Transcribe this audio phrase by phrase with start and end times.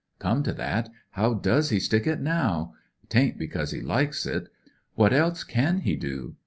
[0.17, 2.73] "Come to that, how does he stick it now?
[3.09, 4.49] 'Tain't because he likes it.
[4.95, 6.37] What else can he do